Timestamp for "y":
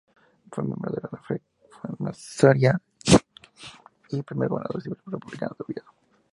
4.09-4.23